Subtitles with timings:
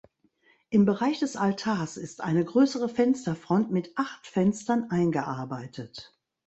[0.71, 6.17] Im Bereich des Altars ist eine größere Fensterfront mit acht Fenstern eingearbeitet.